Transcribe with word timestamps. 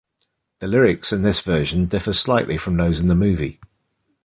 The 0.61 0.67
lyrics 0.67 1.13
in 1.13 1.21
this 1.21 1.41
version 1.41 1.85
differ 1.85 2.11
slightly 2.13 2.57
from 2.57 2.75
those 2.75 2.99
in 2.99 3.05
the 3.05 3.13
movie. 3.13 3.59